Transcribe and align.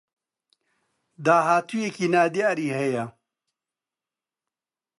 داهاتوویێکی 1.25 2.07
نادیاری 2.13 2.67
هەیە 2.79 3.05